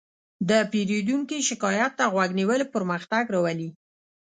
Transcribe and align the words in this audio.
د 0.49 0.51
پیرودونکي 0.71 1.37
شکایت 1.49 1.91
ته 1.99 2.05
غوږ 2.13 2.29
نیول 2.39 2.61
پرمختګ 2.73 3.23
راولي. 3.33 3.69